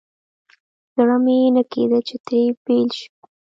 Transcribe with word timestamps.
زړه 0.95 1.17
مې 1.23 1.37
نه 1.55 1.63
کېده 1.71 1.99
چې 2.07 2.15
ترې 2.25 2.41
بېل 2.65 2.89
شم. 2.99 3.13